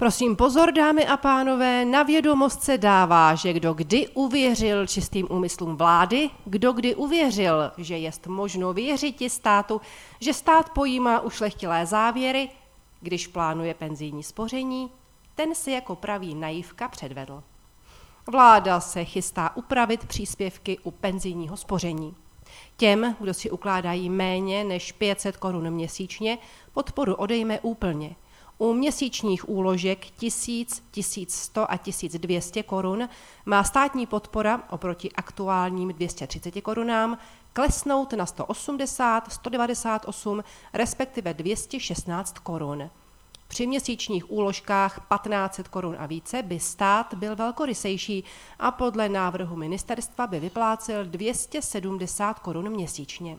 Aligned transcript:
Prosím 0.00 0.36
pozor, 0.36 0.72
dámy 0.72 1.06
a 1.06 1.16
pánové, 1.16 1.84
na 1.84 2.02
vědomost 2.02 2.62
se 2.62 2.78
dává, 2.78 3.34
že 3.34 3.52
kdo 3.52 3.74
kdy 3.74 4.08
uvěřil 4.08 4.86
čistým 4.86 5.26
úmyslům 5.30 5.76
vlády, 5.76 6.30
kdo 6.44 6.72
kdy 6.72 6.94
uvěřil, 6.94 7.72
že 7.78 7.96
jest 7.96 8.26
možno 8.26 8.72
věřit 8.72 9.22
státu, 9.28 9.80
že 10.20 10.34
stát 10.34 10.70
pojímá 10.70 11.20
ušlechtilé 11.20 11.86
závěry, 11.86 12.48
když 13.00 13.26
plánuje 13.26 13.74
penzijní 13.74 14.22
spoření, 14.22 14.90
ten 15.34 15.54
si 15.54 15.70
jako 15.70 15.96
pravý 15.96 16.34
naivka 16.34 16.88
předvedl. 16.88 17.42
Vláda 18.26 18.80
se 18.80 19.04
chystá 19.04 19.56
upravit 19.56 20.06
příspěvky 20.06 20.78
u 20.82 20.90
penzijního 20.90 21.56
spoření. 21.56 22.14
Těm, 22.76 23.16
kdo 23.20 23.34
si 23.34 23.50
ukládají 23.50 24.10
méně 24.10 24.64
než 24.64 24.92
500 24.92 25.36
korun 25.36 25.70
měsíčně, 25.70 26.38
podporu 26.72 27.14
odejme 27.14 27.60
úplně– 27.60 28.16
u 28.60 28.72
měsíčních 28.72 29.48
úložek 29.48 30.10
1000, 30.10 30.82
1100 30.90 31.70
a 31.72 31.76
1200 31.76 32.62
korun 32.62 33.08
má 33.46 33.64
státní 33.64 34.06
podpora 34.06 34.62
oproti 34.70 35.12
aktuálním 35.12 35.88
230 35.88 36.60
korunám 36.60 37.18
klesnout 37.52 38.12
na 38.12 38.26
180, 38.26 39.32
198, 39.32 40.44
respektive 40.72 41.34
216 41.34 42.38
korun. 42.38 42.90
Při 43.48 43.66
měsíčních 43.66 44.30
úložkách 44.30 45.00
1500 45.14 45.68
korun 45.68 45.96
a 45.98 46.06
více 46.06 46.42
by 46.42 46.60
stát 46.60 47.14
byl 47.14 47.36
velkorysejší 47.36 48.24
a 48.58 48.70
podle 48.70 49.08
návrhu 49.08 49.56
ministerstva 49.56 50.26
by 50.26 50.40
vyplácel 50.40 51.04
270 51.04 52.38
korun 52.38 52.70
měsíčně. 52.70 53.38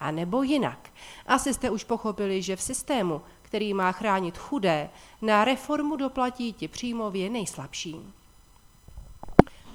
A 0.00 0.10
nebo 0.10 0.42
jinak. 0.42 0.90
Asi 1.26 1.54
jste 1.54 1.70
už 1.70 1.84
pochopili, 1.84 2.42
že 2.42 2.56
v 2.56 2.62
systému, 2.62 3.22
který 3.46 3.74
má 3.74 3.92
chránit 3.92 4.38
chudé, 4.38 4.90
na 5.22 5.44
reformu 5.44 5.96
doplatí 5.96 6.52
ti 6.52 6.68
příjmově 6.68 7.30
nejslabší. 7.30 7.96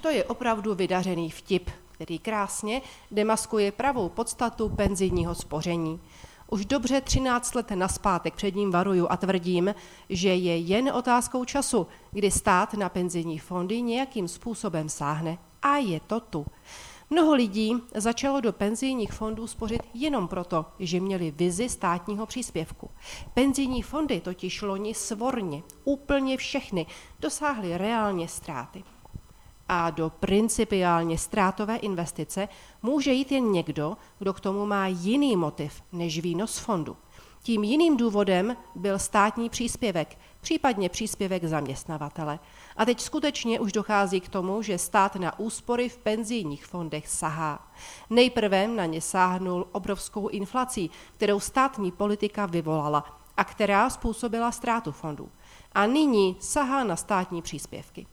To 0.00 0.08
je 0.08 0.24
opravdu 0.24 0.74
vydařený 0.74 1.30
vtip, 1.30 1.70
který 1.90 2.18
krásně 2.18 2.82
demaskuje 3.10 3.72
pravou 3.72 4.08
podstatu 4.08 4.68
penzijního 4.68 5.34
spoření. 5.34 6.00
Už 6.50 6.64
dobře 6.64 7.00
13 7.00 7.54
let 7.54 7.70
naspátek 7.70 8.34
před 8.34 8.54
ním 8.54 8.70
varuju 8.70 9.06
a 9.10 9.16
tvrdím, 9.16 9.74
že 10.08 10.34
je 10.34 10.58
jen 10.58 10.88
otázkou 10.88 11.44
času, 11.44 11.86
kdy 12.10 12.30
stát 12.30 12.74
na 12.74 12.88
penzijní 12.88 13.38
fondy 13.38 13.82
nějakým 13.82 14.28
způsobem 14.28 14.88
sáhne. 14.88 15.38
A 15.62 15.76
je 15.76 16.00
to 16.00 16.20
tu. 16.20 16.46
Mnoho 17.12 17.34
lidí 17.34 17.76
začalo 17.94 18.40
do 18.40 18.52
penzijních 18.52 19.12
fondů 19.12 19.46
spořit 19.46 19.82
jenom 19.94 20.28
proto, 20.28 20.66
že 20.78 21.00
měli 21.00 21.30
vizi 21.30 21.68
státního 21.68 22.26
příspěvku. 22.26 22.90
Penzijní 23.34 23.82
fondy 23.82 24.20
totiž 24.20 24.62
loni 24.62 24.94
svorně, 24.94 25.62
úplně 25.84 26.36
všechny, 26.36 26.86
dosáhly 27.20 27.78
reálně 27.78 28.28
ztráty. 28.28 28.84
A 29.68 29.90
do 29.90 30.10
principiálně 30.10 31.18
ztrátové 31.18 31.76
investice 31.76 32.48
může 32.82 33.12
jít 33.12 33.32
jen 33.32 33.52
někdo, 33.52 33.96
kdo 34.18 34.32
k 34.32 34.40
tomu 34.40 34.66
má 34.66 34.86
jiný 34.86 35.36
motiv 35.36 35.82
než 35.92 36.20
výnos 36.20 36.58
fondu. 36.58 36.96
Tím 37.42 37.64
jiným 37.64 37.96
důvodem 37.96 38.56
byl 38.74 38.98
státní 38.98 39.50
příspěvek, 39.50 40.18
případně 40.40 40.88
příspěvek 40.88 41.44
zaměstnavatele. 41.44 42.38
A 42.76 42.84
teď 42.84 43.00
skutečně 43.00 43.60
už 43.60 43.72
dochází 43.72 44.20
k 44.20 44.28
tomu, 44.28 44.62
že 44.62 44.78
stát 44.78 45.16
na 45.16 45.38
úspory 45.38 45.88
v 45.88 45.98
penzijních 45.98 46.66
fondech 46.66 47.08
sahá. 47.08 47.72
Nejprve 48.10 48.68
na 48.68 48.86
ně 48.86 49.00
sáhnul 49.00 49.66
obrovskou 49.72 50.28
inflací, 50.28 50.90
kterou 51.14 51.40
státní 51.40 51.92
politika 51.92 52.46
vyvolala 52.46 53.04
a 53.36 53.44
která 53.44 53.90
způsobila 53.90 54.52
ztrátu 54.52 54.92
fondů. 54.92 55.28
A 55.72 55.86
nyní 55.86 56.36
sahá 56.40 56.84
na 56.84 56.96
státní 56.96 57.42
příspěvky. 57.42 58.06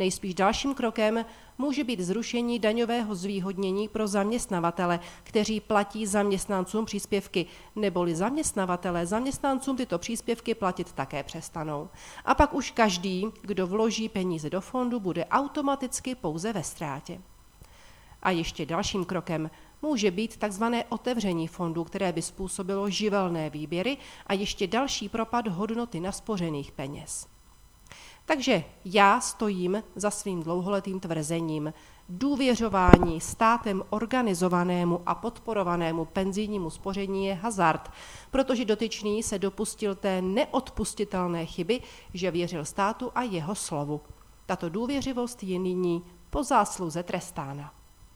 Nejspíš 0.00 0.34
dalším 0.34 0.74
krokem 0.74 1.24
může 1.58 1.84
být 1.84 2.00
zrušení 2.00 2.58
daňového 2.58 3.14
zvýhodnění 3.14 3.88
pro 3.88 4.06
zaměstnavatele, 4.06 5.00
kteří 5.22 5.60
platí 5.60 6.06
zaměstnancům 6.06 6.84
příspěvky, 6.84 7.46
neboli 7.76 8.16
zaměstnavatele 8.16 9.06
zaměstnancům 9.06 9.76
tyto 9.76 9.98
příspěvky 9.98 10.54
platit 10.54 10.92
také 10.92 11.22
přestanou. 11.22 11.88
A 12.24 12.34
pak 12.34 12.54
už 12.54 12.70
každý, 12.70 13.26
kdo 13.42 13.66
vloží 13.66 14.08
peníze 14.08 14.50
do 14.50 14.60
fondu, 14.60 15.00
bude 15.00 15.24
automaticky 15.26 16.14
pouze 16.14 16.52
ve 16.52 16.62
ztrátě. 16.62 17.20
A 18.22 18.30
ještě 18.30 18.66
dalším 18.66 19.04
krokem 19.04 19.50
může 19.82 20.10
být 20.10 20.36
tzv. 20.36 20.64
otevření 20.88 21.48
fondu, 21.48 21.84
které 21.84 22.12
by 22.12 22.22
způsobilo 22.22 22.90
živelné 22.90 23.50
výběry 23.50 23.96
a 24.26 24.34
ještě 24.34 24.66
další 24.66 25.08
propad 25.08 25.48
hodnoty 25.48 26.00
naspořených 26.00 26.72
peněz. 26.72 27.39
Takže 28.26 28.64
já 28.84 29.20
stojím 29.20 29.82
za 29.96 30.10
svým 30.10 30.42
dlouholetým 30.42 31.00
tvrzením. 31.00 31.72
Důvěřování 32.08 33.20
státem 33.20 33.82
organizovanému 33.90 35.02
a 35.06 35.14
podporovanému 35.14 36.04
penzijnímu 36.04 36.70
spoření 36.70 37.26
je 37.26 37.34
hazard, 37.34 37.90
protože 38.30 38.64
dotyčný 38.64 39.22
se 39.22 39.38
dopustil 39.38 39.94
té 39.94 40.22
neodpustitelné 40.22 41.46
chyby, 41.46 41.80
že 42.14 42.30
věřil 42.30 42.64
státu 42.64 43.10
a 43.14 43.22
jeho 43.22 43.54
slovu. 43.54 44.00
Tato 44.46 44.68
důvěřivost 44.68 45.42
je 45.42 45.58
nyní 45.58 46.02
po 46.30 46.42
zásluze 46.42 47.02
trestána. 47.02 47.79